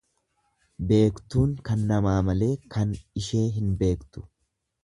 Beektuun 0.91 1.53
kan 1.69 1.85
namaa 1.93 2.15
malee 2.31 2.49
kan 2.77 2.97
ishee 3.23 3.47
hin 3.59 3.73
beektu. 3.83 4.29